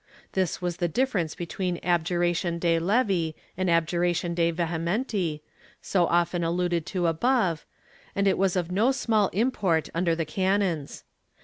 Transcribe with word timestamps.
This 0.31 0.63
was 0.63 0.77
the 0.77 0.87
difference 0.87 1.35
between 1.35 1.79
abjuration 1.83 2.57
de 2.57 2.79
levi 2.79 3.33
and 3.55 3.69
abjuration 3.69 4.33
de 4.33 4.51
vehementi, 4.51 5.41
so 5.79 6.07
often 6.07 6.43
alluded 6.43 6.87
to 6.87 7.05
above, 7.05 7.67
and 8.15 8.27
it 8.27 8.39
was 8.39 8.55
of 8.55 8.71
no 8.71 8.91
small 8.91 9.27
import 9.27 9.91
under 9.93 10.15
the 10.15 10.25
canons. 10.25 11.03